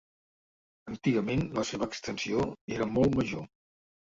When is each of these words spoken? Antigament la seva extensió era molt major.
Antigament 0.91 1.45
la 1.59 1.65
seva 1.73 1.91
extensió 1.91 2.49
era 2.79 2.91
molt 2.99 3.19
major. 3.21 3.49